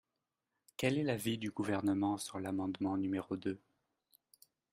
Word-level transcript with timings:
Quel 0.77 0.97
est 0.97 1.03
l’avis 1.03 1.37
du 1.37 1.51
Gouvernement 1.51 2.17
sur 2.17 2.39
l’amendement 2.39 2.97
numéro 2.97 3.37
deux? 3.37 3.61